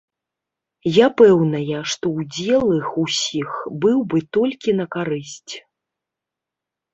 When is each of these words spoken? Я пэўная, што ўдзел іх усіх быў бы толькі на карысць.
Я 0.93 1.07
пэўная, 1.21 1.81
што 1.93 2.05
ўдзел 2.21 2.65
іх 2.77 2.87
усіх 3.03 3.49
быў 3.85 3.99
бы 4.15 4.23
толькі 4.39 4.75
на 4.79 4.85
карысць. 4.97 5.53